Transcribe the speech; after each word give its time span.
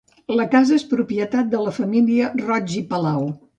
La 0.37 0.45
casa 0.55 0.73
és 0.77 0.85
propietat 0.93 1.53
de 1.53 1.61
la 1.67 1.75
família 1.81 2.33
Roig 2.43 2.77
i 2.83 2.85
Palau. 2.97 3.33